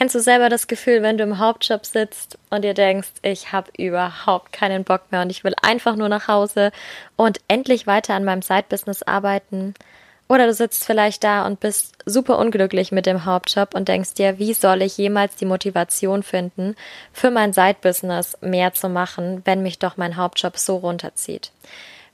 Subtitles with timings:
[0.00, 3.70] Kennst du selber das Gefühl, wenn du im Hauptjob sitzt und dir denkst, ich habe
[3.76, 6.72] überhaupt keinen Bock mehr und ich will einfach nur nach Hause
[7.16, 9.74] und endlich weiter an meinem Side-Business arbeiten?
[10.26, 14.38] Oder du sitzt vielleicht da und bist super unglücklich mit dem Hauptjob und denkst dir,
[14.38, 16.76] wie soll ich jemals die Motivation finden,
[17.12, 21.52] für mein Side-Business mehr zu machen, wenn mich doch mein Hauptjob so runterzieht.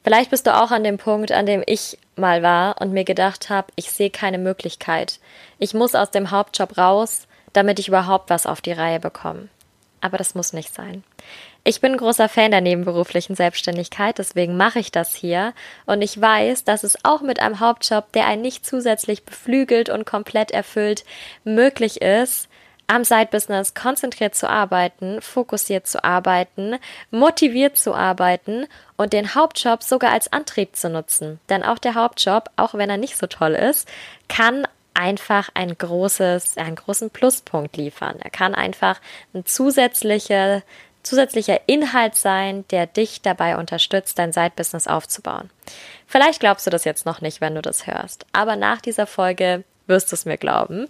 [0.03, 3.49] Vielleicht bist du auch an dem Punkt, an dem ich mal war und mir gedacht
[3.49, 5.21] habe, ich sehe keine Möglichkeit.
[5.61, 7.26] Ich muss aus dem Hauptjob raus,
[7.57, 9.49] damit ich überhaupt was auf die Reihe bekomme.
[10.01, 11.03] Aber das muss nicht sein.
[11.65, 15.53] Ich bin großer Fan der nebenberuflichen Selbstständigkeit, deswegen mache ich das hier.
[15.85, 20.07] Und ich weiß, dass es auch mit einem Hauptjob, der einen nicht zusätzlich beflügelt und
[20.07, 21.05] komplett erfüllt,
[21.45, 22.49] möglich ist,
[22.87, 26.77] am Side-Business konzentriert zu arbeiten, fokussiert zu arbeiten,
[27.11, 28.67] motiviert zu arbeiten
[28.97, 31.41] und den Hauptjob sogar als Antrieb zu nutzen.
[31.49, 33.89] Denn auch der Hauptjob, auch wenn er nicht so toll ist,
[34.29, 38.17] kann einfach ein großes, einen großen Pluspunkt liefern.
[38.21, 39.01] Er kann einfach
[39.35, 40.63] ein zusätzlicher,
[41.03, 45.51] zusätzlicher Inhalt sein, der dich dabei unterstützt, dein Side-Business aufzubauen.
[46.07, 49.65] Vielleicht glaubst du das jetzt noch nicht, wenn du das hörst, aber nach dieser Folge
[49.87, 50.89] wirst du es mir glauben.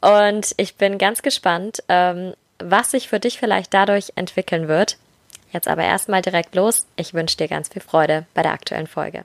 [0.00, 4.98] Und ich bin ganz gespannt, ähm, was sich für dich vielleicht dadurch entwickeln wird.
[5.52, 6.86] Jetzt aber erstmal direkt los.
[6.96, 9.24] Ich wünsche dir ganz viel Freude bei der aktuellen Folge.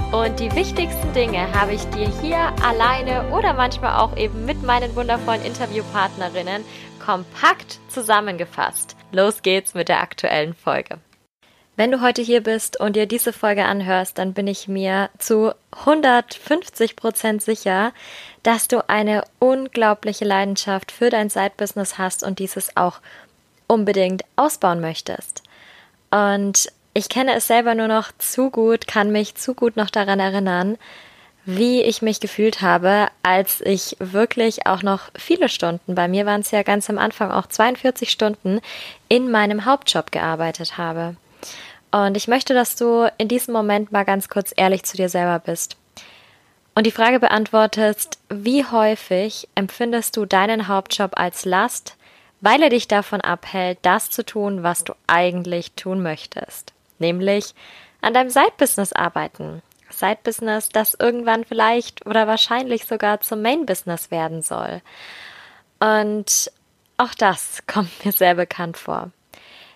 [0.11, 4.93] und die wichtigsten Dinge habe ich dir hier alleine oder manchmal auch eben mit meinen
[4.95, 6.63] wundervollen Interviewpartnerinnen
[7.03, 8.95] kompakt zusammengefasst.
[9.11, 10.99] Los geht's mit der aktuellen Folge.
[11.77, 15.53] Wenn du heute hier bist und dir diese Folge anhörst, dann bin ich mir zu
[15.79, 17.93] 150 Prozent sicher,
[18.43, 22.99] dass du eine unglaubliche Leidenschaft für dein Side-Business hast und dieses auch
[23.67, 25.43] unbedingt ausbauen möchtest.
[26.11, 30.19] Und ich kenne es selber nur noch zu gut, kann mich zu gut noch daran
[30.19, 30.77] erinnern,
[31.45, 36.41] wie ich mich gefühlt habe, als ich wirklich auch noch viele Stunden, bei mir waren
[36.41, 38.61] es ja ganz am Anfang auch 42 Stunden,
[39.09, 41.15] in meinem Hauptjob gearbeitet habe.
[41.91, 45.39] Und ich möchte, dass du in diesem Moment mal ganz kurz ehrlich zu dir selber
[45.39, 45.77] bist.
[46.73, 51.97] Und die Frage beantwortest, wie häufig empfindest du deinen Hauptjob als Last,
[52.39, 56.73] weil er dich davon abhält, das zu tun, was du eigentlich tun möchtest?
[57.01, 57.53] Nämlich
[57.99, 59.61] an deinem Side-Business arbeiten.
[59.89, 64.81] Side-Business, das irgendwann vielleicht oder wahrscheinlich sogar zum Main-Business werden soll.
[65.79, 66.51] Und
[66.97, 69.11] auch das kommt mir sehr bekannt vor.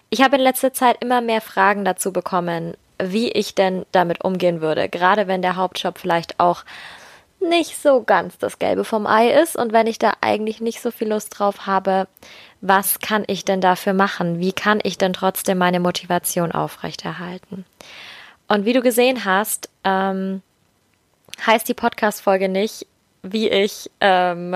[0.09, 4.61] Ich habe in letzter Zeit immer mehr Fragen dazu bekommen, wie ich denn damit umgehen
[4.61, 6.63] würde, gerade wenn der Hauptjob vielleicht auch
[7.41, 10.91] nicht so ganz das Gelbe vom Ei ist und wenn ich da eigentlich nicht so
[10.91, 12.07] viel Lust drauf habe,
[12.67, 14.39] was kann ich denn dafür machen?
[14.39, 17.65] Wie kann ich denn trotzdem meine Motivation aufrechterhalten?
[18.47, 20.41] Und wie du gesehen hast, ähm,
[21.45, 22.87] heißt die Podcast-Folge nicht,
[23.31, 24.55] wie ich ähm,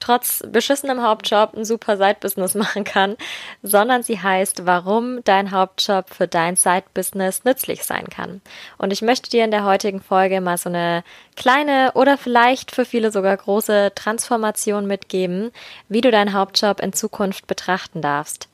[0.00, 3.16] trotz beschissenem Hauptjob ein super Side-Business machen kann,
[3.62, 8.40] sondern sie heißt, warum dein Hauptjob für dein Side-Business nützlich sein kann.
[8.78, 11.04] Und ich möchte dir in der heutigen Folge mal so eine
[11.36, 15.52] kleine oder vielleicht für viele sogar große Transformation mitgeben,
[15.88, 18.48] wie du deinen Hauptjob in Zukunft betrachten darfst.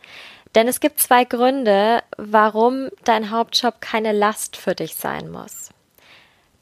[0.55, 5.71] Denn es gibt zwei Gründe, warum dein Hauptjob keine Last für dich sein muss.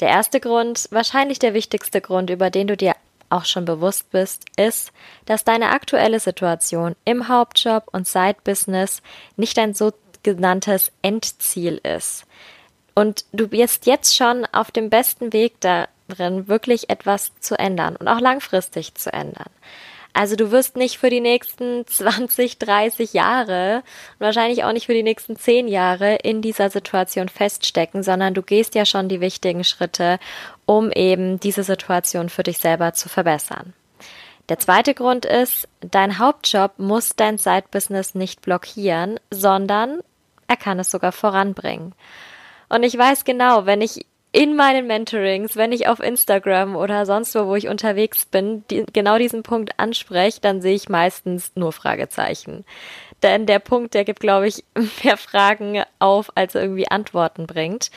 [0.01, 2.95] Der erste Grund, wahrscheinlich der wichtigste Grund, über den du dir
[3.29, 4.93] auch schon bewusst bist, ist,
[5.27, 9.03] dass deine aktuelle Situation im Hauptjob und Side-Business
[9.37, 12.25] nicht ein sogenanntes Endziel ist.
[12.95, 18.09] Und du bist jetzt schon auf dem besten Weg darin, wirklich etwas zu ändern und
[18.09, 19.51] auch langfristig zu ändern.
[20.13, 23.83] Also du wirst nicht für die nächsten 20, 30 Jahre
[24.19, 28.43] und wahrscheinlich auch nicht für die nächsten 10 Jahre in dieser Situation feststecken, sondern du
[28.43, 30.19] gehst ja schon die wichtigen Schritte,
[30.67, 33.73] um eben diese Situation für dich selber zu verbessern.
[34.49, 40.01] Der zweite Grund ist, dein Hauptjob muss dein Side-Business nicht blockieren, sondern
[40.49, 41.95] er kann es sogar voranbringen.
[42.69, 47.35] Und ich weiß genau, wenn ich in meinen Mentorings, wenn ich auf Instagram oder sonst
[47.35, 51.73] wo, wo ich unterwegs bin, die, genau diesen Punkt anspreche, dann sehe ich meistens nur
[51.73, 52.65] Fragezeichen.
[53.23, 54.65] Denn der Punkt, der gibt, glaube ich,
[55.05, 57.91] mehr Fragen auf, als er irgendwie Antworten bringt.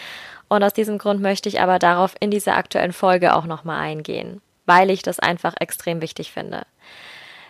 [0.50, 4.42] Und aus diesem Grund möchte ich aber darauf in dieser aktuellen Folge auch nochmal eingehen,
[4.66, 6.64] weil ich das einfach extrem wichtig finde.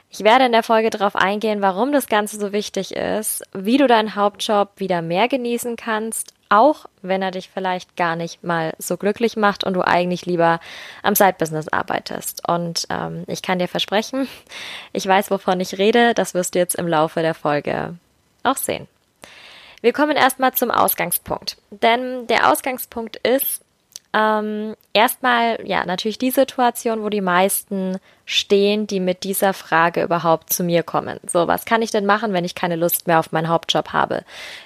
[0.10, 3.88] Ich werde in der Folge darauf eingehen, warum das Ganze so wichtig ist, wie du
[3.88, 8.96] deinen Hauptjob wieder mehr genießen kannst, auch wenn er dich vielleicht gar nicht mal so
[8.96, 10.60] glücklich macht und du eigentlich lieber
[11.02, 12.48] am Side-Business arbeitest.
[12.48, 14.28] Und ähm, ich kann dir versprechen,
[14.94, 17.96] ich weiß, wovon ich rede, das wirst du jetzt im Laufe der Folge
[18.44, 18.88] auch sehen.
[19.82, 21.58] Wir kommen erstmal zum Ausgangspunkt.
[21.72, 23.63] Denn der Ausgangspunkt ist,
[24.16, 30.54] ähm, erstmal, ja, natürlich die Situation, wo die meisten stehen, die mit dieser Frage überhaupt
[30.54, 31.20] zu mir kommen.
[31.28, 34.24] So, was kann ich denn machen, wenn ich keine Lust mehr auf meinen Hauptjob habe?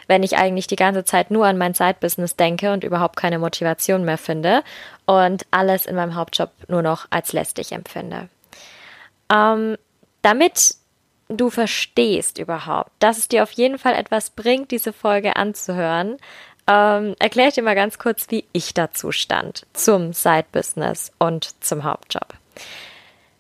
[0.07, 4.03] Wenn ich eigentlich die ganze Zeit nur an mein Side-Business denke und überhaupt keine Motivation
[4.03, 4.63] mehr finde
[5.05, 8.27] und alles in meinem Hauptjob nur noch als lästig empfinde.
[9.33, 9.77] Ähm,
[10.23, 10.75] damit
[11.29, 16.17] du verstehst überhaupt, dass es dir auf jeden Fall etwas bringt, diese Folge anzuhören,
[16.67, 21.83] ähm, erkläre ich dir mal ganz kurz, wie ich dazu stand, zum Side-Business und zum
[21.83, 22.27] Hauptjob.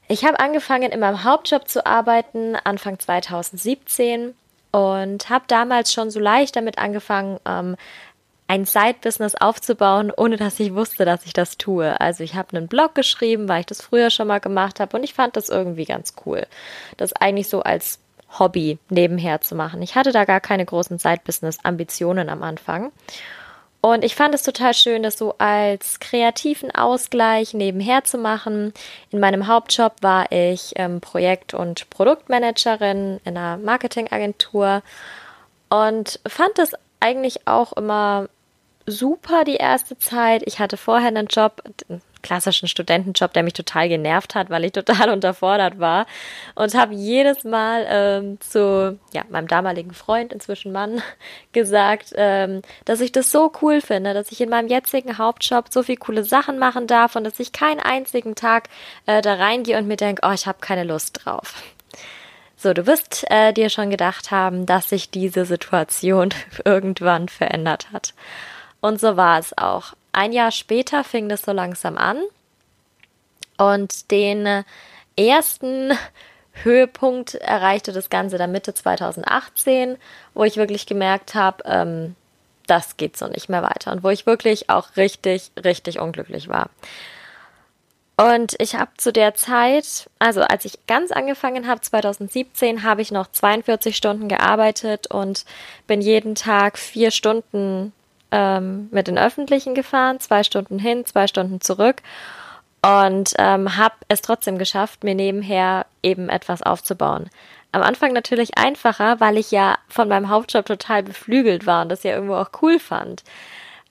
[0.07, 4.33] Ich habe angefangen, in meinem Hauptjob zu arbeiten, Anfang 2017
[4.71, 7.75] und habe damals schon so leicht damit angefangen, ähm,
[8.47, 11.99] ein Side-Business aufzubauen, ohne dass ich wusste, dass ich das tue.
[11.99, 15.03] Also ich habe einen Blog geschrieben, weil ich das früher schon mal gemacht habe und
[15.03, 16.47] ich fand das irgendwie ganz cool.
[16.95, 19.81] Das eigentlich so als Hobby nebenher zu machen.
[19.81, 22.91] Ich hatte da gar keine großen Side-Business-Ambitionen am Anfang.
[23.79, 28.73] Und ich fand es total schön, das so als kreativen Ausgleich nebenher zu machen.
[29.11, 34.81] In meinem Hauptjob war ich ähm, Projekt- und Produktmanagerin in einer Marketingagentur
[35.69, 38.27] und fand es eigentlich auch immer
[38.87, 40.43] super die erste Zeit.
[40.45, 41.61] Ich hatte vorher einen Job,
[42.27, 46.05] klassischen Studentenjob, der mich total genervt hat, weil ich total unterfordert war
[46.55, 51.01] und habe jedes Mal ähm, zu ja, meinem damaligen Freund, inzwischen Mann,
[51.53, 55.83] gesagt, ähm, dass ich das so cool finde, dass ich in meinem jetzigen Hauptjob so
[55.83, 58.67] viele coole Sachen machen darf und dass ich keinen einzigen Tag
[59.05, 61.63] äh, da reingehe und mir denke, oh, ich habe keine Lust drauf.
[62.57, 66.29] So, du wirst äh, dir schon gedacht haben, dass sich diese Situation
[66.65, 68.13] irgendwann verändert hat.
[68.81, 72.21] Und so war es auch ein Jahr später fing das so langsam an.
[73.57, 74.63] Und den
[75.15, 75.91] ersten
[76.63, 79.97] Höhepunkt erreichte das Ganze dann Mitte 2018,
[80.33, 82.15] wo ich wirklich gemerkt habe, ähm,
[82.65, 83.91] das geht so nicht mehr weiter.
[83.91, 86.69] Und wo ich wirklich auch richtig, richtig unglücklich war.
[88.19, 93.11] Und ich habe zu der Zeit, also als ich ganz angefangen habe, 2017, habe ich
[93.11, 95.45] noch 42 Stunden gearbeitet und
[95.85, 97.93] bin jeden Tag vier Stunden
[98.31, 102.01] ähm, mit den Öffentlichen gefahren, zwei Stunden hin, zwei Stunden zurück
[102.81, 107.29] und ähm, habe es trotzdem geschafft, mir nebenher eben etwas aufzubauen.
[107.71, 112.03] Am Anfang natürlich einfacher, weil ich ja von meinem Hauptjob total beflügelt war und das
[112.03, 113.23] ja irgendwo auch cool fand.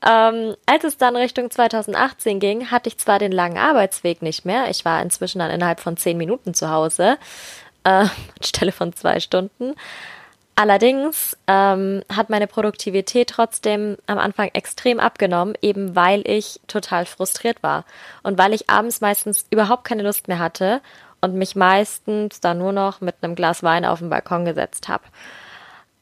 [0.06, 4.70] Ähm, als es dann Richtung 2018 ging, hatte ich zwar den langen Arbeitsweg nicht mehr.
[4.70, 7.18] Ich war inzwischen dann innerhalb von zehn Minuten zu Hause,
[7.84, 8.06] äh,
[8.38, 9.74] anstelle von zwei Stunden.
[10.58, 17.62] Allerdings ähm, hat meine Produktivität trotzdem am Anfang extrem abgenommen, eben weil ich total frustriert
[17.62, 17.84] war
[18.22, 20.80] und weil ich abends meistens überhaupt keine Lust mehr hatte
[21.20, 25.04] und mich meistens dann nur noch mit einem Glas Wein auf den Balkon gesetzt habe.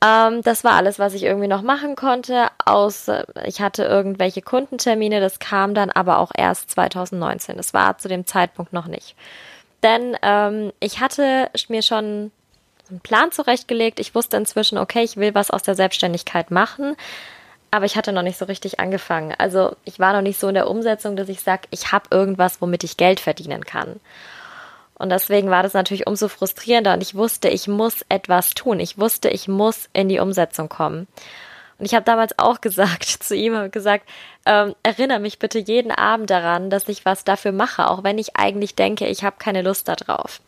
[0.05, 5.21] Ähm, das war alles, was ich irgendwie noch machen konnte, außer ich hatte irgendwelche Kundentermine,
[5.21, 7.57] das kam dann aber auch erst 2019.
[7.57, 9.17] Das war zu dem Zeitpunkt noch nicht.
[9.83, 12.31] Denn ähm, ich hatte mir schon
[12.95, 14.01] einen Plan zurechtgelegt.
[14.01, 16.97] Ich wusste inzwischen, okay, ich will was aus der Selbstständigkeit machen,
[17.71, 19.35] aber ich hatte noch nicht so richtig angefangen.
[19.37, 22.63] Also ich war noch nicht so in der Umsetzung, dass ich sage, ich habe irgendwas,
[22.63, 24.01] womit ich Geld verdienen kann.
[24.97, 28.79] Und deswegen war das natürlich umso frustrierender und ich wusste, ich muss etwas tun.
[28.79, 31.09] Ich wusste, ich muss in die Umsetzung kommen.
[31.81, 34.09] Und ich habe damals auch gesagt zu ihm, gesagt,
[34.47, 38.37] ähm, erinnere mich bitte jeden Abend daran, dass ich was dafür mache, auch wenn ich
[38.37, 40.41] eigentlich denke, ich habe keine Lust darauf.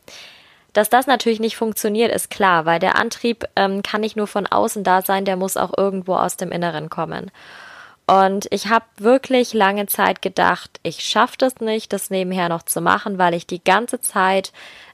[0.76, 4.46] Dass das natürlich nicht funktioniert, ist klar, weil der Antrieb ähm, kann nicht nur von
[4.46, 7.30] außen da sein, der muss auch irgendwo aus dem Inneren kommen.
[8.06, 12.82] Und ich habe wirklich lange Zeit gedacht, ich schaffe das nicht, das nebenher noch zu
[12.82, 14.52] machen, weil ich die ganze Zeit,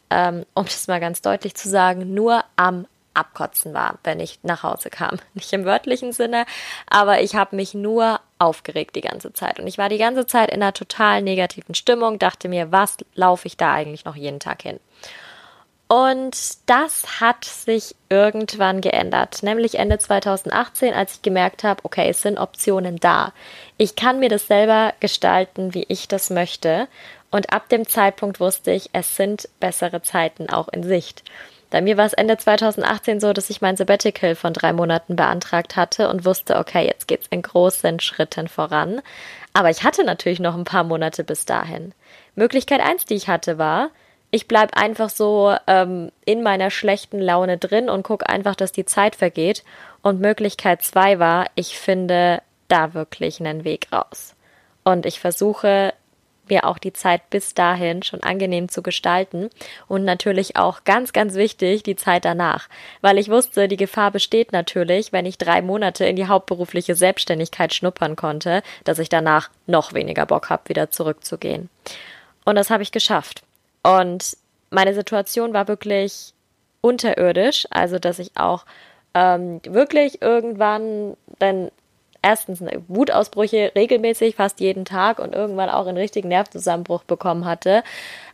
[0.09, 4.63] ähm, um das mal ganz deutlich zu sagen, nur am Abkotzen war, wenn ich nach
[4.63, 5.19] Hause kam.
[5.35, 6.47] Nicht im wörtlichen Sinne,
[6.89, 9.59] aber ich habe mich nur aufgeregt die ganze Zeit.
[9.59, 13.49] Und ich war die ganze Zeit in einer total negativen Stimmung, dachte mir, was laufe
[13.49, 14.79] ich da eigentlich noch jeden Tag hin?
[15.93, 16.39] Und
[16.71, 22.39] das hat sich irgendwann geändert, nämlich Ende 2018, als ich gemerkt habe, okay, es sind
[22.39, 23.35] Optionen da.
[23.77, 26.89] Ich kann mir das selber gestalten, wie ich das möchte.
[27.31, 31.25] Und ab dem Zeitpunkt wusste ich, es sind bessere Zeiten auch in Sicht.
[31.69, 35.77] Bei mir war es Ende 2018 so, dass ich mein Sabbatical von drei Monaten beantragt
[35.77, 39.03] hatte und wusste, okay, jetzt geht's in großen Schritten voran.
[39.53, 41.93] Aber ich hatte natürlich noch ein paar Monate bis dahin.
[42.35, 43.91] Möglichkeit eins, die ich hatte, war,
[44.33, 48.87] ich bleibe einfach so ähm, in meiner schlechten Laune drin und gucke einfach, dass die
[48.87, 49.63] Zeit vergeht.
[50.01, 54.35] Und Möglichkeit zwei war, ich finde da wirklich einen Weg raus.
[54.85, 55.93] Und ich versuche
[56.49, 59.51] mir auch die Zeit bis dahin schon angenehm zu gestalten
[59.87, 62.69] und natürlich auch ganz, ganz wichtig die Zeit danach,
[63.01, 67.73] weil ich wusste, die Gefahr besteht natürlich, wenn ich drei Monate in die hauptberufliche Selbstständigkeit
[67.73, 71.69] schnuppern konnte, dass ich danach noch weniger Bock habe, wieder zurückzugehen.
[72.45, 73.45] Und das habe ich geschafft.
[73.83, 74.37] Und
[74.71, 76.35] meine Situation war wirklich
[76.81, 78.65] unterirdisch, also dass ich auch
[79.15, 81.71] ähm, wirklich irgendwann dann
[82.23, 87.83] erstens Wutausbrüche regelmäßig, fast jeden Tag und irgendwann auch einen richtigen Nervzusammenbruch bekommen hatte.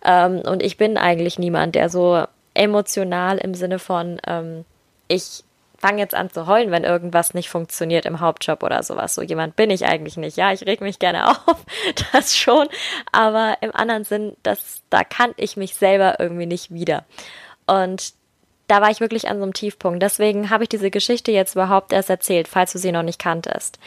[0.05, 2.25] Ähm, und ich bin eigentlich niemand, der so
[2.55, 4.65] emotional im Sinne von, ähm,
[5.09, 5.45] ich
[5.79, 9.15] fange jetzt an zu heulen, wenn irgendwas nicht funktioniert im Hauptjob oder sowas.
[9.15, 10.37] So jemand bin ich eigentlich nicht.
[10.37, 11.65] Ja, ich reg mich gerne auf,
[12.13, 12.69] das schon,
[13.13, 17.05] aber im anderen Sinn, das, da kann ich mich selber irgendwie nicht wieder.
[17.67, 18.13] Und
[18.67, 20.03] da war ich wirklich an so einem Tiefpunkt.
[20.03, 23.79] Deswegen habe ich diese Geschichte jetzt überhaupt erst erzählt, falls du sie noch nicht kanntest.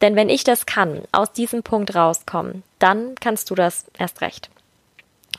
[0.00, 4.50] Denn wenn ich das kann, aus diesem Punkt rauskommen, dann kannst du das erst recht.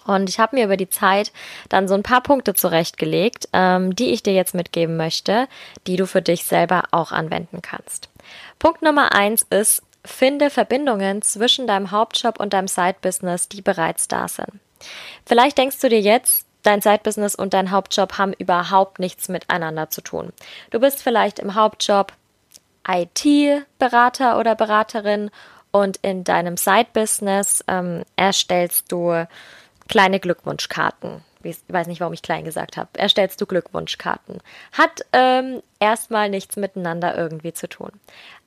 [0.05, 1.31] Und ich habe mir über die Zeit
[1.69, 5.47] dann so ein paar Punkte zurechtgelegt, ähm, die ich dir jetzt mitgeben möchte,
[5.87, 8.09] die du für dich selber auch anwenden kannst.
[8.59, 14.27] Punkt Nummer eins ist, finde Verbindungen zwischen deinem Hauptjob und deinem Side-Business, die bereits da
[14.27, 14.59] sind.
[15.25, 20.01] Vielleicht denkst du dir jetzt, dein Side-Business und dein Hauptjob haben überhaupt nichts miteinander zu
[20.01, 20.33] tun.
[20.71, 22.13] Du bist vielleicht im Hauptjob
[22.87, 25.29] IT-Berater oder Beraterin
[25.71, 29.27] und in deinem Side-Business ähm, erstellst du
[29.91, 31.23] kleine Glückwunschkarten.
[31.43, 32.89] Ich weiß nicht, warum ich klein gesagt habe.
[32.93, 34.41] Erstellst du Glückwunschkarten.
[34.71, 37.91] Hat ähm, erstmal nichts miteinander irgendwie zu tun.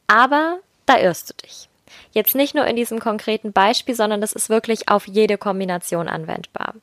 [0.08, 1.68] Aber da irrst du dich.
[2.10, 6.74] Jetzt nicht nur in diesem konkreten Beispiel, sondern das ist wirklich auf jede Kombination anwendbar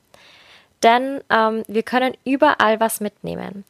[0.82, 3.64] denn ähm, wir können überall was mitnehmen.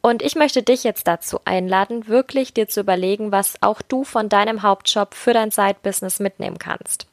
[0.00, 4.28] Und ich möchte dich jetzt dazu einladen, wirklich dir zu überlegen, was auch du von
[4.28, 7.06] deinem Hauptjob für dein Side-Business mitnehmen kannst.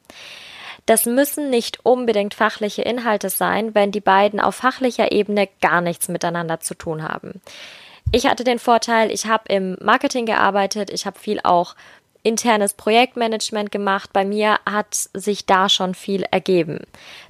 [0.85, 6.09] Das müssen nicht unbedingt fachliche Inhalte sein, wenn die beiden auf fachlicher Ebene gar nichts
[6.09, 7.41] miteinander zu tun haben.
[8.11, 11.75] Ich hatte den Vorteil, ich habe im Marketing gearbeitet, ich habe viel auch
[12.21, 14.11] internes Projektmanagement gemacht.
[14.13, 16.79] Bei mir hat sich da schon viel ergeben.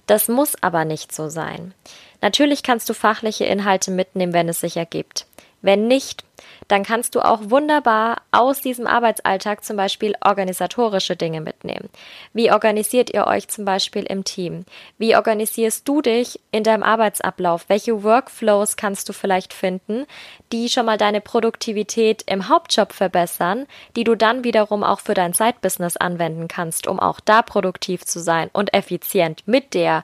[0.08, 1.74] Das muss aber nicht so sein.
[2.22, 5.26] Natürlich kannst du fachliche Inhalte mitnehmen, wenn es sich ergibt.
[5.64, 6.26] Wenn nicht,
[6.68, 11.90] dann kannst du auch wunderbar aus diesem Arbeitsalltag zum Beispiel organisatorische Dinge mitnehmen.
[12.34, 14.66] Wie organisiert ihr euch zum Beispiel im Team?
[14.98, 17.66] Wie organisierst du dich in deinem Arbeitsablauf?
[17.70, 20.06] Welche Workflows kannst du vielleicht finden,
[20.52, 23.66] die schon mal deine Produktivität im Hauptjob verbessern,
[23.96, 28.20] die du dann wiederum auch für dein Zeitbusiness anwenden kannst, um auch da produktiv zu
[28.20, 30.04] sein und effizient mit der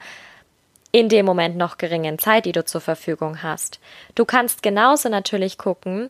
[0.92, 3.80] in dem Moment noch geringen Zeit, die du zur Verfügung hast.
[4.16, 6.10] Du kannst genauso natürlich gucken,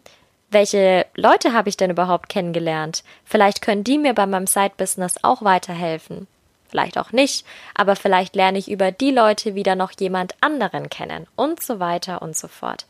[0.52, 3.04] welche Leute habe ich denn überhaupt kennengelernt?
[3.24, 6.28] Vielleicht können die mir bei meinem Side-Business auch weiterhelfen.
[6.70, 11.28] Vielleicht auch nicht, aber vielleicht lerne ich über die Leute wieder noch jemand anderen kennen
[11.36, 12.86] und so weiter und so fort.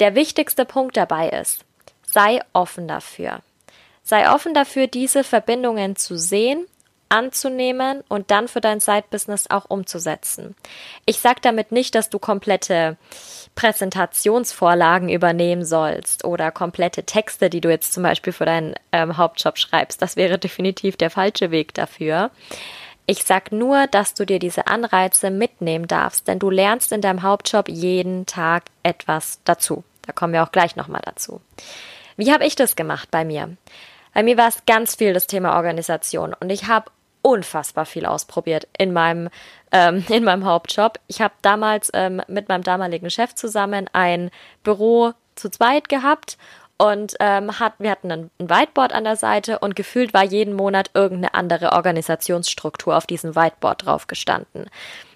[0.00, 1.64] Der wichtigste Punkt dabei ist,
[2.10, 3.40] sei offen dafür.
[4.02, 6.66] Sei offen dafür, diese Verbindungen zu sehen
[7.08, 10.54] anzunehmen und dann für dein Side-Business auch umzusetzen.
[11.06, 12.96] Ich sage damit nicht, dass du komplette
[13.54, 19.58] Präsentationsvorlagen übernehmen sollst oder komplette Texte, die du jetzt zum Beispiel für deinen ähm, Hauptjob
[19.58, 20.02] schreibst.
[20.02, 22.30] Das wäre definitiv der falsche Weg dafür.
[23.06, 27.22] Ich sag nur, dass du dir diese Anreize mitnehmen darfst, denn du lernst in deinem
[27.22, 29.84] Hauptjob jeden Tag etwas dazu.
[30.06, 31.40] Da kommen wir auch gleich nochmal dazu.
[32.16, 33.56] Wie habe ich das gemacht bei mir?
[34.14, 36.90] Bei mir war es ganz viel das Thema Organisation und ich habe
[37.20, 39.28] unfassbar viel ausprobiert in meinem,
[39.72, 41.00] ähm, in meinem Hauptjob.
[41.06, 44.30] Ich habe damals ähm, mit meinem damaligen Chef zusammen ein
[44.62, 46.38] Büro zu zweit gehabt
[46.76, 50.54] und ähm, hat, wir hatten ein, ein Whiteboard an der Seite und gefühlt war jeden
[50.54, 54.68] Monat irgendeine andere Organisationsstruktur auf diesem Whiteboard drauf gestanden.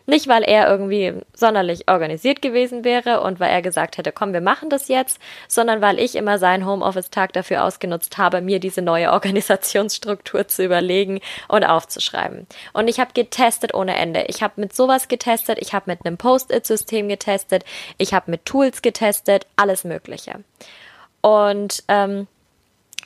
[0.08, 4.40] Nicht, weil er irgendwie sonderlich organisiert gewesen wäre und weil er gesagt hätte, komm, wir
[4.40, 9.12] machen das jetzt, sondern weil ich immer seinen Homeoffice-Tag dafür ausgenutzt habe, mir diese neue
[9.12, 12.46] Organisationsstruktur zu überlegen und aufzuschreiben.
[12.72, 14.24] Und ich habe getestet ohne Ende.
[14.28, 17.66] Ich habe mit sowas getestet, ich habe mit einem Post-it-System getestet,
[17.98, 20.42] ich habe mit Tools getestet, alles Mögliche.
[21.20, 22.28] Und ähm,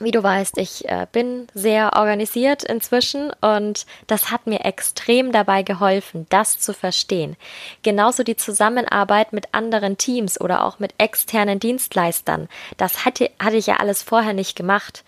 [0.02, 5.62] wie du weißt, ich äh, bin sehr organisiert inzwischen und das hat mir extrem dabei
[5.62, 7.36] geholfen, das zu verstehen.
[7.82, 12.48] Genauso die Zusammenarbeit mit anderen Teams oder auch mit externen Dienstleistern.
[12.76, 15.04] Das hatte, hatte ich ja alles vorher nicht gemacht.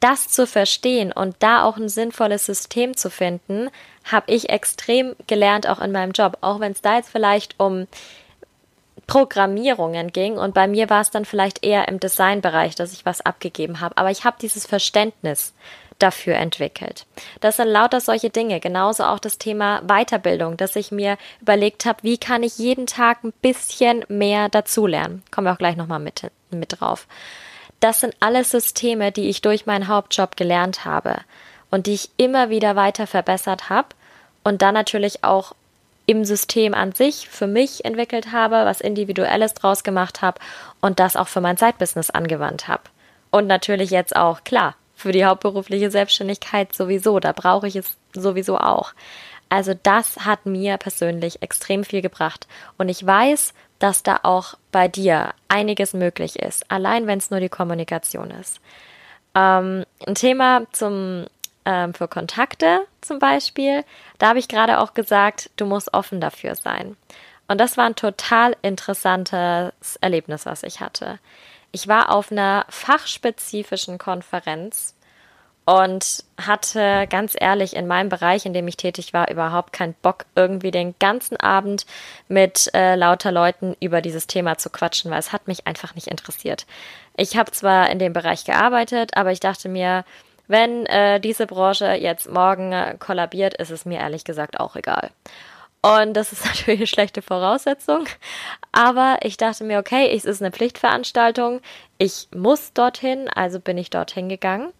[0.00, 3.70] Das zu verstehen und da auch ein sinnvolles System zu finden,
[4.04, 6.38] habe ich extrem gelernt, auch in meinem Job.
[6.42, 7.86] Auch wenn es da jetzt vielleicht um
[9.06, 13.20] Programmierungen ging und bei mir war es dann vielleicht eher im Designbereich, dass ich was
[13.20, 13.96] abgegeben habe.
[13.96, 15.54] Aber ich habe dieses Verständnis
[15.98, 17.06] dafür entwickelt.
[17.40, 18.60] Das sind lauter solche Dinge.
[18.60, 23.24] Genauso auch das Thema Weiterbildung, dass ich mir überlegt habe, wie kann ich jeden Tag
[23.24, 25.22] ein bisschen mehr dazulernen.
[25.30, 27.06] Kommen wir auch gleich nochmal mit, mit drauf.
[27.80, 31.20] Das sind alles Systeme, die ich durch meinen Hauptjob gelernt habe
[31.70, 33.88] und die ich immer wieder weiter verbessert habe
[34.44, 35.54] und dann natürlich auch
[36.06, 40.40] im System an sich für mich entwickelt habe, was Individuelles draus gemacht habe
[40.80, 42.82] und das auch für mein Zeitbusiness angewandt habe.
[43.30, 48.56] Und natürlich jetzt auch, klar, für die hauptberufliche Selbstständigkeit sowieso, da brauche ich es sowieso
[48.56, 48.92] auch.
[49.48, 52.46] Also das hat mir persönlich extrem viel gebracht.
[52.78, 57.40] Und ich weiß, dass da auch bei dir einiges möglich ist, allein wenn es nur
[57.40, 58.60] die Kommunikation ist.
[59.34, 61.26] Ähm, ein Thema zum
[61.66, 63.84] ähm, für Kontakte zum Beispiel,
[64.18, 66.96] da habe ich gerade auch gesagt, du musst offen dafür sein.
[67.48, 71.18] Und das war ein total interessantes Erlebnis, was ich hatte.
[71.72, 74.94] Ich war auf einer fachspezifischen Konferenz
[75.66, 80.24] und hatte ganz ehrlich in meinem Bereich, in dem ich tätig war, überhaupt keinen Bock,
[80.36, 81.86] irgendwie den ganzen Abend
[82.28, 86.06] mit äh, lauter Leuten über dieses Thema zu quatschen, weil es hat mich einfach nicht
[86.06, 86.66] interessiert.
[87.16, 90.04] Ich habe zwar in dem Bereich gearbeitet, aber ich dachte mir,
[90.48, 95.10] wenn äh, diese Branche jetzt morgen äh, kollabiert, ist es mir ehrlich gesagt auch egal.
[95.82, 98.06] Und das ist natürlich eine schlechte Voraussetzung.
[98.72, 101.60] Aber ich dachte mir, okay, es ist eine Pflichtveranstaltung.
[101.98, 104.72] Ich muss dorthin, also bin ich dorthin gegangen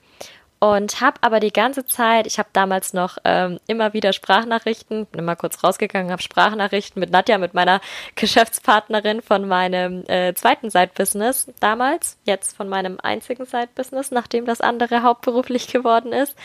[0.59, 5.25] und habe aber die ganze Zeit, ich habe damals noch ähm, immer wieder Sprachnachrichten, bin
[5.25, 7.81] mal kurz rausgegangen, habe Sprachnachrichten mit Nadja, mit meiner
[8.15, 15.03] Geschäftspartnerin von meinem äh, zweiten Side-Business damals, jetzt von meinem einzigen Side-Business, nachdem das andere
[15.03, 16.37] hauptberuflich geworden ist,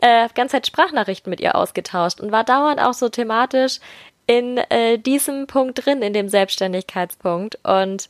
[0.00, 3.78] äh, ganze Zeit Sprachnachrichten mit ihr ausgetauscht und war dauernd auch so thematisch
[4.26, 7.58] in äh, diesem Punkt drin, in dem Selbstständigkeitspunkt.
[7.64, 8.08] Und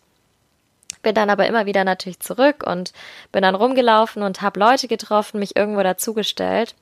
[1.02, 2.92] bin dann aber immer wieder natürlich zurück und
[3.33, 6.75] bin dann rumgelaufen und habe Leute getroffen, mich irgendwo dazugestellt.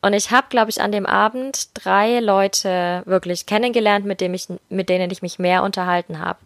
[0.00, 4.46] Und ich habe, glaube ich, an dem Abend drei Leute wirklich kennengelernt, mit, dem ich,
[4.68, 6.38] mit denen ich mich mehr unterhalten habe.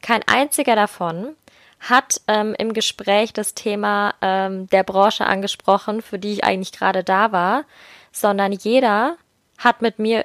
[0.00, 1.36] Kein einziger davon
[1.80, 7.04] hat ähm, im Gespräch das Thema ähm, der Branche angesprochen, für die ich eigentlich gerade
[7.04, 7.64] da war,
[8.12, 9.16] sondern jeder
[9.58, 10.24] hat mit mir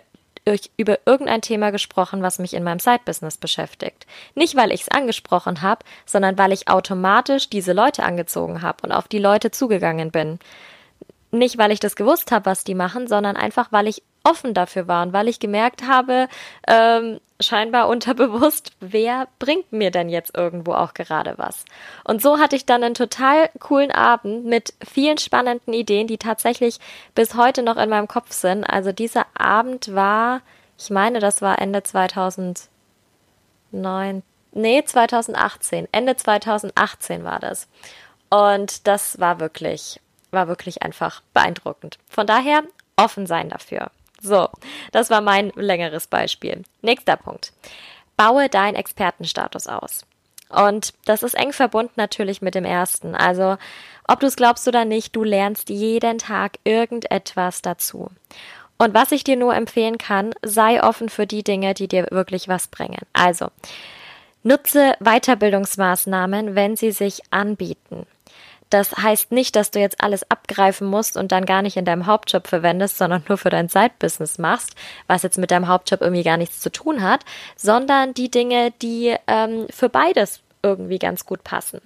[0.77, 4.07] über irgendein Thema gesprochen, was mich in meinem Side-Business beschäftigt.
[4.33, 8.91] Nicht, weil ich es angesprochen habe, sondern weil ich automatisch diese Leute angezogen habe und
[8.91, 10.39] auf die Leute zugegangen bin.
[11.31, 14.87] Nicht, weil ich das gewusst habe, was die machen, sondern einfach, weil ich offen dafür
[14.87, 16.27] war und weil ich gemerkt habe,
[16.67, 21.65] ähm, scheinbar unterbewusst, wer bringt mir denn jetzt irgendwo auch gerade was?
[22.03, 26.79] Und so hatte ich dann einen total coolen Abend mit vielen spannenden Ideen, die tatsächlich
[27.15, 28.63] bis heute noch in meinem Kopf sind.
[28.63, 30.41] Also dieser Abend war,
[30.77, 32.69] ich meine, das war Ende 2009,
[34.51, 37.67] nee, 2018, Ende 2018 war das.
[38.29, 39.99] Und das war wirklich,
[40.31, 41.97] war wirklich einfach beeindruckend.
[42.07, 42.63] Von daher
[42.95, 43.91] offen sein dafür.
[44.21, 44.49] So,
[44.91, 46.63] das war mein längeres Beispiel.
[46.81, 47.53] Nächster Punkt.
[48.17, 50.05] Baue deinen Expertenstatus aus.
[50.49, 53.15] Und das ist eng verbunden natürlich mit dem ersten.
[53.15, 53.57] Also,
[54.07, 58.09] ob du es glaubst oder nicht, du lernst jeden Tag irgendetwas dazu.
[58.77, 62.47] Und was ich dir nur empfehlen kann, sei offen für die Dinge, die dir wirklich
[62.47, 63.01] was bringen.
[63.13, 63.47] Also,
[64.43, 68.05] nutze Weiterbildungsmaßnahmen, wenn sie sich anbieten.
[68.71, 72.05] Das heißt nicht, dass du jetzt alles abgreifen musst und dann gar nicht in deinem
[72.05, 74.75] Hauptjob verwendest, sondern nur für dein Side-Business machst,
[75.07, 77.25] was jetzt mit deinem Hauptjob irgendwie gar nichts zu tun hat,
[77.57, 81.81] sondern die Dinge, die ähm, für beides irgendwie ganz gut passen.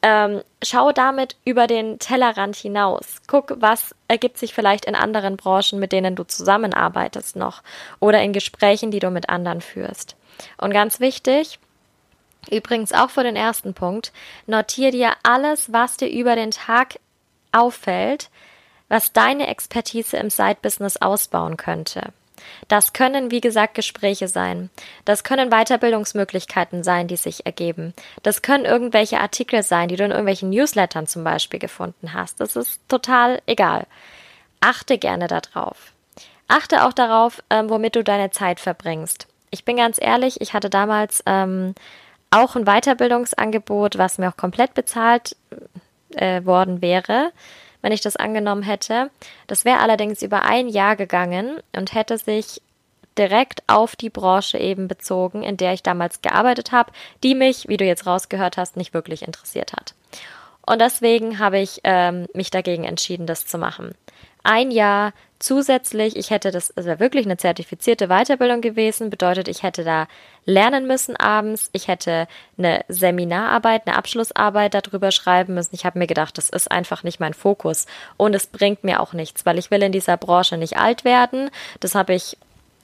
[0.00, 3.16] Ähm, schau damit über den Tellerrand hinaus.
[3.26, 7.62] Guck, was ergibt sich vielleicht in anderen Branchen, mit denen du zusammenarbeitest noch
[7.98, 10.14] oder in Gesprächen, die du mit anderen führst.
[10.58, 11.58] Und ganz wichtig,
[12.50, 14.12] Übrigens auch für den ersten Punkt,
[14.46, 16.98] notier dir alles, was dir über den Tag
[17.52, 18.30] auffällt,
[18.88, 22.12] was deine Expertise im Side-Business ausbauen könnte.
[22.68, 24.70] Das können, wie gesagt, Gespräche sein.
[25.04, 27.94] Das können Weiterbildungsmöglichkeiten sein, die sich ergeben.
[28.22, 32.40] Das können irgendwelche Artikel sein, die du in irgendwelchen Newslettern zum Beispiel gefunden hast.
[32.40, 33.86] Das ist total egal.
[34.60, 35.92] Achte gerne darauf.
[36.46, 39.26] Achte auch darauf, ähm, womit du deine Zeit verbringst.
[39.50, 41.74] Ich bin ganz ehrlich, ich hatte damals ähm,
[42.30, 45.36] auch ein Weiterbildungsangebot, was mir auch komplett bezahlt
[46.14, 47.32] äh, worden wäre,
[47.82, 49.10] wenn ich das angenommen hätte.
[49.46, 52.60] Das wäre allerdings über ein Jahr gegangen und hätte sich
[53.16, 56.92] direkt auf die Branche eben bezogen, in der ich damals gearbeitet habe,
[57.24, 59.94] die mich, wie du jetzt rausgehört hast, nicht wirklich interessiert hat.
[60.64, 63.94] Und deswegen habe ich ähm, mich dagegen entschieden, das zu machen.
[64.44, 69.62] Ein Jahr zusätzlich, ich hätte das, es wäre wirklich eine zertifizierte Weiterbildung gewesen, bedeutet, ich
[69.62, 70.08] hätte da
[70.44, 75.74] lernen müssen abends, ich hätte eine Seminararbeit, eine Abschlussarbeit darüber schreiben müssen.
[75.74, 79.12] Ich habe mir gedacht, das ist einfach nicht mein Fokus und es bringt mir auch
[79.12, 81.50] nichts, weil ich will in dieser Branche nicht alt werden.
[81.80, 82.36] Das habe ich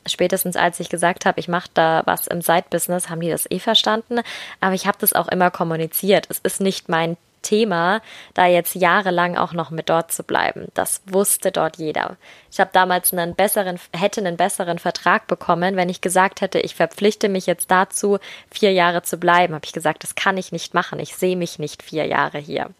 [0.06, 3.58] spätestens als ich gesagt habe, ich mache da was im Side-Business, haben die das eh
[3.58, 4.20] verstanden.
[4.60, 6.26] Aber ich habe das auch immer kommuniziert.
[6.28, 8.02] Es ist nicht mein Thema,
[8.35, 10.66] da jetzt jahrelang auch noch mit dort zu bleiben.
[10.74, 12.16] Das wusste dort jeder.
[12.50, 16.74] Ich habe damals einen besseren, hätte einen besseren Vertrag bekommen, wenn ich gesagt hätte, ich
[16.74, 18.18] verpflichte mich jetzt dazu,
[18.50, 19.54] vier Jahre zu bleiben.
[19.54, 20.98] Habe ich gesagt, das kann ich nicht machen.
[20.98, 22.70] Ich sehe mich nicht vier Jahre hier.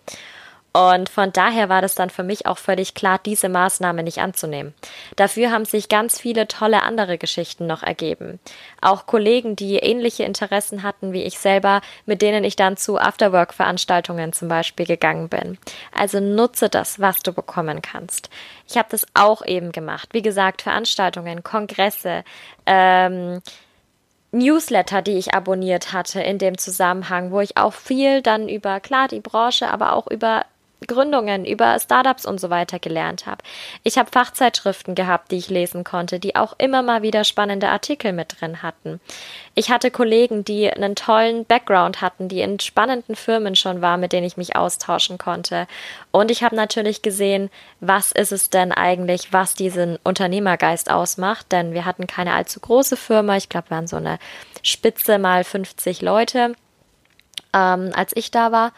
[0.77, 4.75] Und von daher war das dann für mich auch völlig klar, diese Maßnahme nicht anzunehmen.
[5.15, 8.41] Dafür haben sich ganz viele tolle andere Geschichten noch ergeben.
[8.81, 14.33] Auch Kollegen, die ähnliche Interessen hatten wie ich selber, mit denen ich dann zu Afterwork-Veranstaltungen
[14.33, 15.59] zum Beispiel gegangen bin.
[15.97, 18.29] Also nutze das, was du bekommen kannst.
[18.69, 20.09] Ich habe das auch eben gemacht.
[20.11, 22.25] Wie gesagt, Veranstaltungen, Kongresse,
[22.67, 23.41] ähm,
[24.33, 29.07] Newsletter, die ich abonniert hatte in dem Zusammenhang, wo ich auch viel dann über, klar,
[29.07, 30.45] die Branche, aber auch über
[30.85, 33.43] Gründungen, über Startups und so weiter gelernt habe.
[33.83, 38.13] Ich habe Fachzeitschriften gehabt, die ich lesen konnte, die auch immer mal wieder spannende Artikel
[38.13, 39.01] mit drin hatten.
[39.55, 44.13] Ich hatte Kollegen, die einen tollen Background hatten, die in spannenden Firmen schon waren, mit
[44.13, 45.67] denen ich mich austauschen konnte.
[46.11, 51.73] Und ich habe natürlich gesehen, was ist es denn eigentlich, was diesen Unternehmergeist ausmacht, denn
[51.73, 53.37] wir hatten keine allzu große Firma.
[53.37, 54.19] Ich glaube, wir waren so eine
[54.63, 56.55] Spitze mal 50 Leute,
[57.53, 58.73] ähm, als ich da war.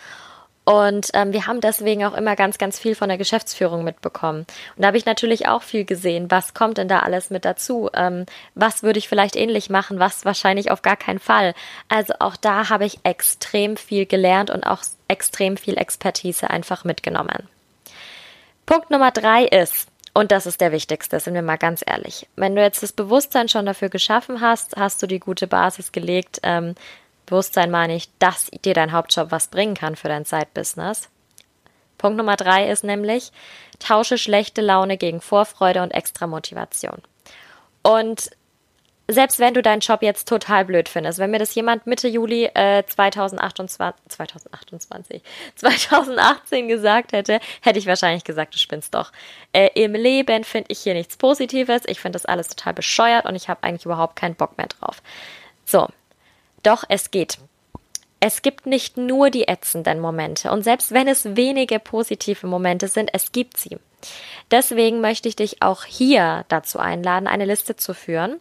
[0.66, 4.40] Und ähm, wir haben deswegen auch immer ganz, ganz viel von der Geschäftsführung mitbekommen.
[4.40, 6.28] Und da habe ich natürlich auch viel gesehen.
[6.28, 7.88] Was kommt denn da alles mit dazu?
[7.94, 8.26] Ähm,
[8.56, 10.00] was würde ich vielleicht ähnlich machen?
[10.00, 11.54] Was wahrscheinlich auf gar keinen Fall.
[11.88, 17.48] Also auch da habe ich extrem viel gelernt und auch extrem viel Expertise einfach mitgenommen.
[18.66, 22.26] Punkt Nummer drei ist, und das ist der wichtigste, sind wir mal ganz ehrlich.
[22.34, 26.40] Wenn du jetzt das Bewusstsein schon dafür geschaffen hast, hast du die gute Basis gelegt,
[26.42, 26.74] ähm,
[27.26, 31.10] Bewusstsein meine ich, dass dir dein Hauptjob was bringen kann für dein Side-Business.
[31.98, 33.32] Punkt Nummer drei ist nämlich,
[33.78, 37.02] tausche schlechte Laune gegen Vorfreude und extra Motivation.
[37.82, 38.30] Und
[39.08, 42.46] selbst wenn du deinen Job jetzt total blöd findest, wenn mir das jemand Mitte Juli
[42.54, 45.22] äh, 2028, 2028,
[45.54, 49.12] 2018 gesagt hätte, hätte ich wahrscheinlich gesagt, du spinnst doch.
[49.52, 53.36] Äh, Im Leben finde ich hier nichts Positives, ich finde das alles total bescheuert und
[53.36, 55.02] ich habe eigentlich überhaupt keinen Bock mehr drauf.
[55.64, 55.86] So,
[56.66, 57.38] doch es geht.
[58.18, 63.10] Es gibt nicht nur die ätzenden Momente und selbst wenn es wenige positive Momente sind,
[63.12, 63.78] es gibt sie.
[64.50, 68.40] Deswegen möchte ich dich auch hier dazu einladen, eine Liste zu führen,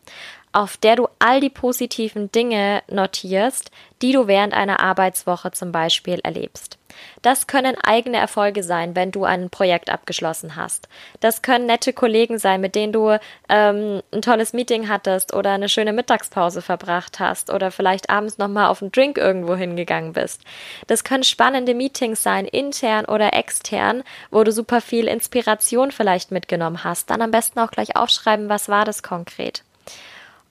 [0.53, 6.19] auf der du all die positiven Dinge notierst, die du während einer Arbeitswoche zum Beispiel
[6.23, 6.77] erlebst.
[7.21, 10.88] Das können eigene Erfolge sein, wenn du ein Projekt abgeschlossen hast.
[11.19, 13.17] Das können nette Kollegen sein, mit denen du
[13.49, 18.67] ähm, ein tolles Meeting hattest oder eine schöne Mittagspause verbracht hast oder vielleicht abends nochmal
[18.67, 20.41] auf einen Drink irgendwo hingegangen bist.
[20.88, 26.84] Das können spannende Meetings sein, intern oder extern, wo du super viel Inspiration vielleicht mitgenommen
[26.84, 27.10] hast.
[27.10, 29.63] Dann am besten auch gleich aufschreiben, was war das konkret.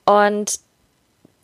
[0.04, 0.59] Und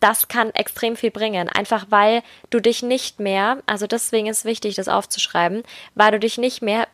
[0.01, 1.49] das kann extrem viel bringen.
[1.49, 5.63] Einfach weil du dich nicht mehr, also deswegen ist wichtig, das aufzuschreiben,
[5.95, 6.89] weil du dich nicht mehr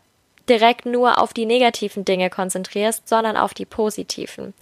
[0.49, 4.55] direkt nur auf die negativen Dinge konzentrierst, sondern auf die positiven.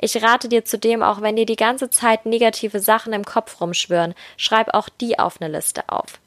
[0.00, 4.14] Ich rate dir zudem auch, wenn dir die ganze Zeit negative Sachen im Kopf rumschwören,
[4.36, 6.20] schreib auch die auf eine Liste auf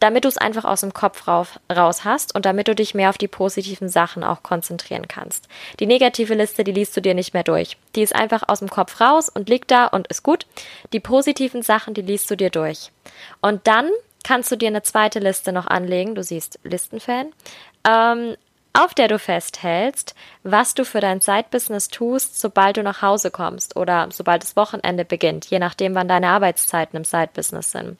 [0.00, 3.18] damit du es einfach aus dem Kopf raus hast und damit du dich mehr auf
[3.18, 5.48] die positiven Sachen auch konzentrieren kannst.
[5.80, 7.76] Die negative Liste, die liest du dir nicht mehr durch.
[7.94, 10.46] Die ist einfach aus dem Kopf raus und liegt da und ist gut.
[10.92, 12.92] Die positiven Sachen, die liest du dir durch.
[13.40, 13.90] Und dann
[14.22, 16.14] kannst du dir eine zweite Liste noch anlegen.
[16.14, 17.32] Du siehst Listenfan.
[17.88, 18.36] Ähm,
[18.74, 23.74] auf der du festhältst, was du für dein Side-Business tust, sobald du nach Hause kommst
[23.74, 27.96] oder sobald das Wochenende beginnt, je nachdem, wann deine Arbeitszeiten im Side-Business sind.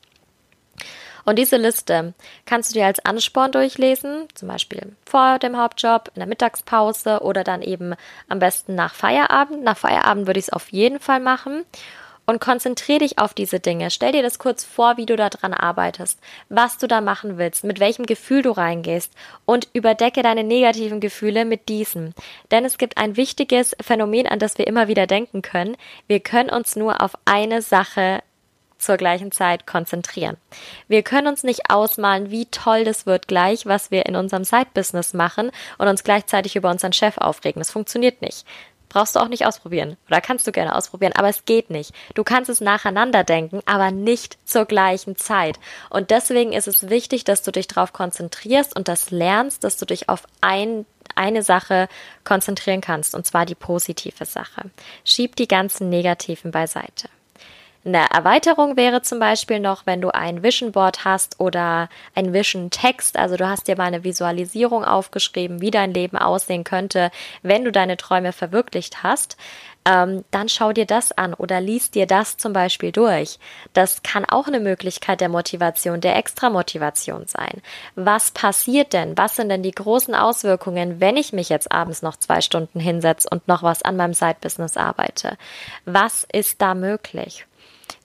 [1.26, 2.14] Und diese Liste
[2.46, 7.42] kannst du dir als Ansporn durchlesen, zum Beispiel vor dem Hauptjob, in der Mittagspause oder
[7.42, 7.94] dann eben
[8.28, 9.64] am besten nach Feierabend.
[9.64, 11.64] Nach Feierabend würde ich es auf jeden Fall machen
[12.26, 13.90] und konzentriere dich auf diese Dinge.
[13.90, 17.80] Stell dir das kurz vor, wie du daran arbeitest, was du da machen willst, mit
[17.80, 19.12] welchem Gefühl du reingehst
[19.46, 22.12] und überdecke deine negativen Gefühle mit diesem.
[22.50, 25.76] Denn es gibt ein wichtiges Phänomen, an das wir immer wieder denken können.
[26.06, 28.22] Wir können uns nur auf eine Sache
[28.86, 30.36] zur gleichen Zeit konzentrieren.
[30.88, 35.12] Wir können uns nicht ausmalen, wie toll das wird gleich, was wir in unserem Side-Business
[35.12, 37.60] machen und uns gleichzeitig über unseren Chef aufregen.
[37.60, 38.46] Das funktioniert nicht.
[38.88, 39.96] Brauchst du auch nicht ausprobieren.
[40.06, 41.92] Oder kannst du gerne ausprobieren, aber es geht nicht.
[42.14, 45.58] Du kannst es nacheinander denken, aber nicht zur gleichen Zeit.
[45.90, 49.86] Und deswegen ist es wichtig, dass du dich darauf konzentrierst und das lernst, dass du
[49.86, 51.88] dich auf ein, eine Sache
[52.24, 54.70] konzentrieren kannst, und zwar die positive Sache.
[55.04, 57.08] Schieb die ganzen negativen beiseite.
[57.86, 62.70] Eine Erweiterung wäre zum Beispiel noch, wenn du ein Vision Board hast oder ein Vision
[62.70, 67.64] Text, also du hast dir mal eine Visualisierung aufgeschrieben, wie dein Leben aussehen könnte, wenn
[67.64, 69.36] du deine Träume verwirklicht hast.
[69.84, 73.38] Ähm, dann schau dir das an oder liest dir das zum Beispiel durch.
[73.72, 77.62] Das kann auch eine Möglichkeit der Motivation, der Extramotivation sein.
[77.94, 79.16] Was passiert denn?
[79.16, 83.28] Was sind denn die großen Auswirkungen, wenn ich mich jetzt abends noch zwei Stunden hinsetze
[83.30, 85.38] und noch was an meinem Side-Business arbeite?
[85.84, 87.46] Was ist da möglich?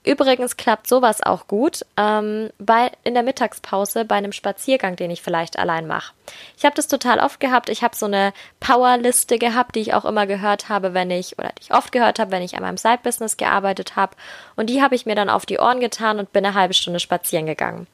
[0.04, 5.22] Übrigens klappt sowas auch gut ähm, bei, in der Mittagspause bei einem Spaziergang, den ich
[5.22, 6.14] vielleicht allein mache.
[6.58, 7.70] Ich habe das total oft gehabt.
[7.70, 11.50] Ich habe so eine Powerliste gehabt, die ich auch immer gehört habe, wenn ich, oder
[11.58, 14.16] die ich oft gehört habe, wenn ich an meinem Side-Business gearbeitet habe.
[14.56, 17.00] Und die habe ich mir dann auf die Ohren getan und bin eine halbe Stunde
[17.00, 17.88] spazieren gegangen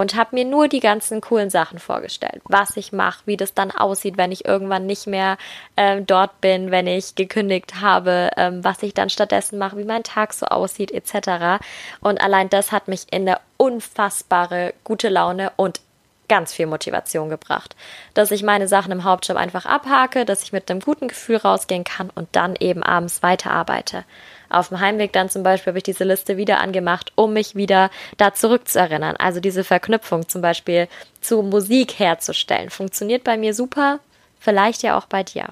[0.00, 3.70] und habe mir nur die ganzen coolen Sachen vorgestellt, was ich mache, wie das dann
[3.70, 5.36] aussieht, wenn ich irgendwann nicht mehr
[5.76, 10.02] äh, dort bin, wenn ich gekündigt habe, ähm, was ich dann stattdessen mache, wie mein
[10.02, 11.62] Tag so aussieht etc.
[12.00, 15.82] Und allein das hat mich in eine unfassbare gute Laune und
[16.30, 17.74] ganz viel Motivation gebracht,
[18.14, 21.82] dass ich meine Sachen im Hauptjob einfach abhake, dass ich mit einem guten Gefühl rausgehen
[21.82, 24.04] kann und dann eben abends weiterarbeite.
[24.48, 27.90] Auf dem Heimweg dann zum Beispiel habe ich diese Liste wieder angemacht, um mich wieder
[28.16, 29.16] da zurückzuerinnern.
[29.16, 30.86] Also diese Verknüpfung zum Beispiel
[31.20, 32.70] zu Musik herzustellen.
[32.70, 33.98] Funktioniert bei mir super,
[34.38, 35.48] vielleicht ja auch bei dir.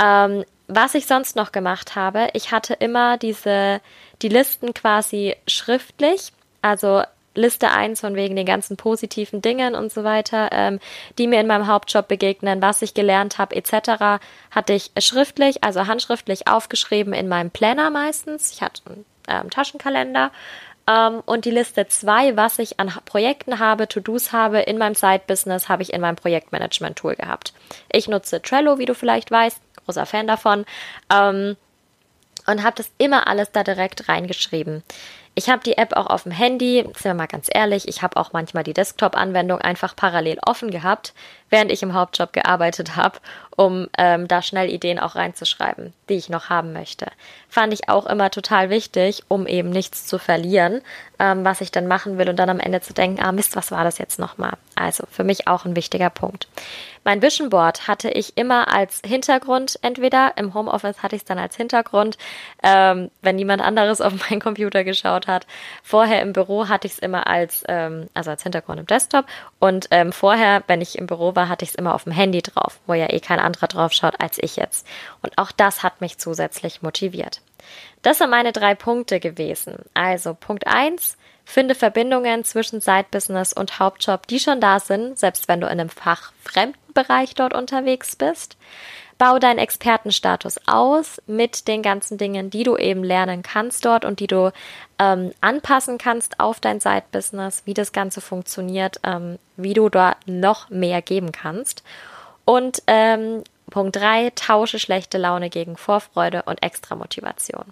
[0.00, 3.80] Ähm, was ich sonst noch gemacht habe, ich hatte immer diese,
[4.22, 6.32] die Listen quasi schriftlich.
[6.62, 7.02] Also
[7.34, 10.80] Liste 1 von wegen den ganzen positiven Dingen und so weiter, ähm,
[11.18, 15.86] die mir in meinem Hauptjob begegnen, was ich gelernt habe etc., hatte ich schriftlich, also
[15.86, 18.52] handschriftlich aufgeschrieben in meinem Planner meistens.
[18.52, 20.32] Ich hatte einen ähm, Taschenkalender.
[20.88, 25.68] Ähm, und die Liste 2, was ich an Projekten habe, To-Dos habe in meinem Side-Business,
[25.68, 27.52] habe ich in meinem Projektmanagement-Tool gehabt.
[27.92, 30.64] Ich nutze Trello, wie du vielleicht weißt, großer Fan davon.
[31.12, 31.56] Ähm,
[32.46, 34.82] und habe das immer alles da direkt reingeschrieben.
[35.36, 38.16] Ich habe die App auch auf dem Handy, sind wir mal ganz ehrlich, ich habe
[38.16, 41.14] auch manchmal die Desktop-Anwendung einfach parallel offen gehabt,
[41.50, 43.18] während ich im Hauptjob gearbeitet habe,
[43.60, 47.08] um ähm, da schnell Ideen auch reinzuschreiben, die ich noch haben möchte.
[47.50, 50.80] Fand ich auch immer total wichtig, um eben nichts zu verlieren,
[51.18, 53.70] ähm, was ich dann machen will und dann am Ende zu denken, ah Mist, was
[53.70, 54.54] war das jetzt nochmal?
[54.76, 56.48] Also für mich auch ein wichtiger Punkt.
[57.02, 61.38] Mein Vision Board hatte ich immer als Hintergrund, entweder im Homeoffice hatte ich es dann
[61.38, 62.18] als Hintergrund,
[62.62, 65.46] ähm, wenn niemand anderes auf meinen Computer geschaut hat.
[65.82, 69.26] Vorher im Büro hatte ich es immer als, ähm, also als Hintergrund im Desktop
[69.58, 72.42] und ähm, vorher, wenn ich im Büro war, hatte ich es immer auf dem Handy
[72.42, 74.86] drauf, wo ja eh kein drauf schaut als ich jetzt.
[75.22, 77.40] Und auch das hat mich zusätzlich motiviert.
[78.02, 79.76] Das sind meine drei Punkte gewesen.
[79.94, 81.16] Also Punkt eins
[81.50, 85.88] Finde Verbindungen zwischen Side-Business und Hauptjob, die schon da sind, selbst wenn du in einem
[85.88, 88.56] fachfremden Bereich dort unterwegs bist.
[89.18, 94.20] Bau deinen Expertenstatus aus mit den ganzen Dingen, die du eben lernen kannst dort und
[94.20, 94.52] die du
[95.00, 100.70] ähm, anpassen kannst auf dein Side-Business, wie das Ganze funktioniert, ähm, wie du dort noch
[100.70, 101.82] mehr geben kannst.
[102.50, 107.64] Und ähm, Punkt 3, tausche schlechte Laune gegen Vorfreude und extra Motivation.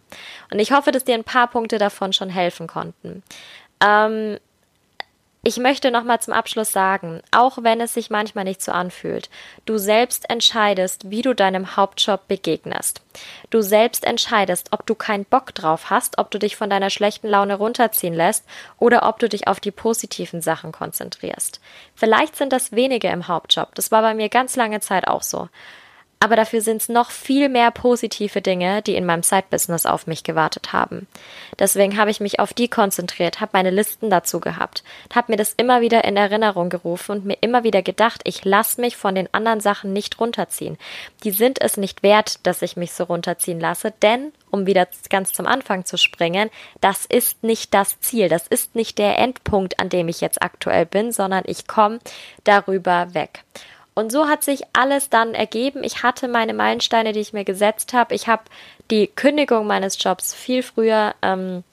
[0.53, 3.25] Und ich hoffe, dass dir ein paar Punkte davon schon helfen konnten.
[3.85, 4.39] Ähm,
[5.49, 9.31] ich möchte nochmal zum Abschluss sagen, auch wenn es sich manchmal nicht so anfühlt,
[9.65, 13.01] du selbst entscheidest, wie du deinem Hauptjob begegnest.
[13.49, 17.29] Du selbst entscheidest, ob du keinen Bock drauf hast, ob du dich von deiner schlechten
[17.29, 18.45] Laune runterziehen lässt
[18.79, 21.63] oder ob du dich auf die positiven Sachen konzentrierst.
[21.95, 25.49] Vielleicht sind das wenige im Hauptjob, das war bei mir ganz lange Zeit auch so
[26.21, 30.25] aber dafür sind es noch viel mehr positive Dinge, die in meinem Side-Business auf mich
[30.25, 31.07] gewartet haben.
[31.59, 34.83] Deswegen habe ich mich auf die konzentriert, habe meine Listen dazu gehabt,
[35.15, 38.81] habe mir das immer wieder in Erinnerung gerufen und mir immer wieder gedacht, ich lasse
[38.81, 40.77] mich von den anderen Sachen nicht runterziehen.
[41.23, 45.33] Die sind es nicht wert, dass ich mich so runterziehen lasse, denn um wieder ganz
[45.33, 46.51] zum Anfang zu springen,
[46.81, 50.87] das ist nicht das Ziel, das ist nicht der Endpunkt, an dem ich jetzt aktuell
[50.87, 52.01] bin, sondern ich komme
[52.45, 53.45] darüber weg.
[53.99, 55.83] Und so hat sich alles dann ergeben.
[55.83, 58.15] Ich hatte meine Meilensteine, die ich mir gesetzt habe.
[58.15, 58.45] Ich habe
[58.93, 61.65] die Kündigung meines Jobs viel früher ähm,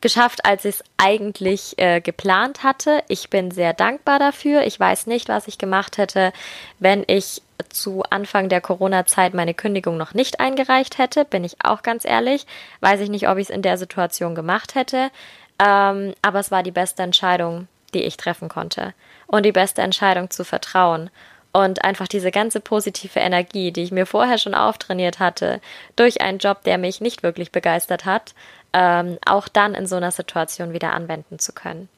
[0.00, 3.02] geschafft, als ich es eigentlich äh, geplant hatte.
[3.08, 4.62] Ich bin sehr dankbar dafür.
[4.62, 6.32] Ich weiß nicht, was ich gemacht hätte,
[6.78, 11.82] wenn ich zu Anfang der Corona-Zeit meine Kündigung noch nicht eingereicht hätte, bin ich auch
[11.82, 12.46] ganz ehrlich.
[12.78, 15.10] Weiß ich nicht, ob ich es in der Situation gemacht hätte.
[15.58, 18.94] Ähm, aber es war die beste Entscheidung, die ich treffen konnte
[19.26, 21.10] und die beste Entscheidung zu vertrauen
[21.52, 25.60] und einfach diese ganze positive Energie, die ich mir vorher schon auftrainiert hatte,
[25.96, 28.34] durch einen Job, der mich nicht wirklich begeistert hat,
[28.72, 31.88] ähm, auch dann in so einer Situation wieder anwenden zu können.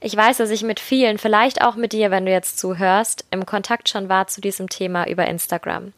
[0.00, 3.46] Ich weiß, dass ich mit vielen, vielleicht auch mit dir, wenn du jetzt zuhörst, im
[3.46, 5.94] Kontakt schon war zu diesem Thema über Instagram.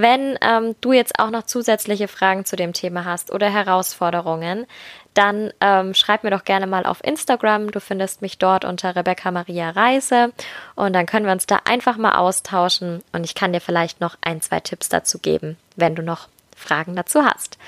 [0.00, 4.66] Wenn ähm, du jetzt auch noch zusätzliche Fragen zu dem Thema hast oder Herausforderungen,
[5.14, 7.72] dann ähm, schreib mir doch gerne mal auf Instagram.
[7.72, 10.32] Du findest mich dort unter Rebecca Maria Reise
[10.76, 14.16] und dann können wir uns da einfach mal austauschen und ich kann dir vielleicht noch
[14.20, 17.58] ein, zwei Tipps dazu geben, wenn du noch Fragen dazu hast.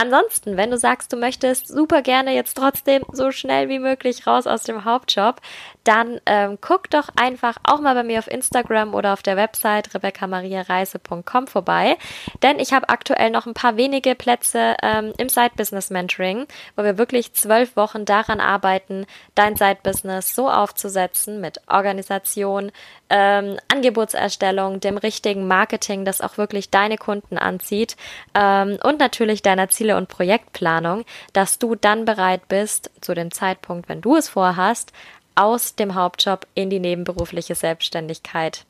[0.00, 4.46] Ansonsten, wenn du sagst, du möchtest super gerne jetzt trotzdem so schnell wie möglich raus
[4.46, 5.40] aus dem Hauptjob,
[5.82, 9.94] dann ähm, guck doch einfach auch mal bei mir auf Instagram oder auf der Website
[9.94, 11.96] rebeccamariareise.com vorbei,
[12.42, 16.84] denn ich habe aktuell noch ein paar wenige Plätze ähm, im Side Business Mentoring, wo
[16.84, 22.70] wir wirklich zwölf Wochen daran arbeiten, dein Side Business so aufzusetzen mit Organisation,
[23.10, 27.96] ähm, Angebotserstellung, dem richtigen Marketing, das auch wirklich deine Kunden anzieht
[28.34, 33.88] ähm, und natürlich deiner Ziele und Projektplanung, dass du dann bereit bist, zu dem Zeitpunkt,
[33.88, 34.92] wenn du es vorhast,
[35.34, 38.64] aus dem Hauptjob in die nebenberufliche Selbstständigkeit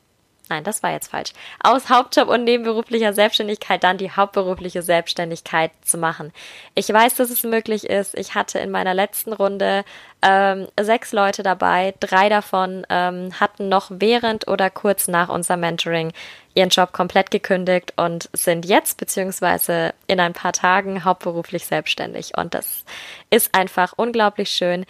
[0.49, 1.31] Nein, das war jetzt falsch.
[1.59, 6.33] Aus Hauptjob und nebenberuflicher Selbstständigkeit dann die hauptberufliche Selbstständigkeit zu machen.
[6.73, 8.17] Ich weiß, dass es möglich ist.
[8.17, 9.85] Ich hatte in meiner letzten Runde
[10.23, 11.93] ähm, sechs Leute dabei.
[11.99, 16.13] Drei davon ähm, hatten noch während oder kurz nach unserem Mentoring
[16.59, 22.37] ihren Job komplett gekündigt und sind jetzt beziehungsweise in ein paar Tagen hauptberuflich selbstständig.
[22.37, 22.83] Und das
[23.29, 24.85] ist einfach unglaublich schön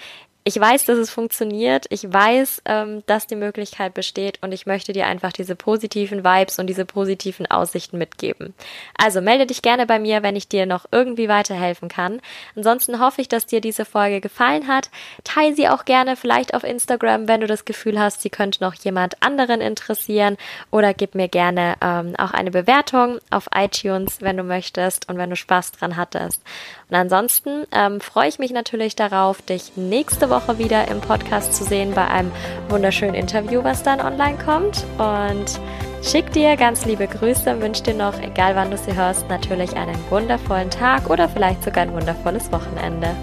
[0.50, 1.86] ich weiß, dass es funktioniert.
[1.92, 6.58] Ich weiß, ähm, dass die Möglichkeit besteht und ich möchte dir einfach diese positiven Vibes
[6.58, 8.56] und diese positiven Aussichten mitgeben.
[8.98, 12.20] Also melde dich gerne bei mir, wenn ich dir noch irgendwie weiterhelfen kann.
[12.56, 14.90] Ansonsten hoffe ich, dass dir diese Folge gefallen hat.
[15.24, 18.74] Teile sie auch gerne vielleicht auf Instagram, wenn du das Gefühl hast, sie könnte noch
[18.74, 20.36] jemand anderen interessieren
[20.72, 25.30] oder gib mir gerne ähm, auch eine Bewertung auf iTunes, wenn du möchtest und wenn
[25.30, 26.42] du Spaß dran hattest.
[26.90, 31.64] Und ansonsten ähm, freue ich mich natürlich darauf, dich nächste Woche wieder im Podcast zu
[31.64, 32.32] sehen bei einem
[32.70, 34.86] wunderschönen Interview, was dann online kommt.
[34.98, 35.60] Und
[36.02, 39.76] schick dir ganz liebe Grüße und wünsche dir noch, egal wann du sie hörst, natürlich
[39.76, 43.16] einen wundervollen Tag oder vielleicht sogar ein wundervolles Wochenende.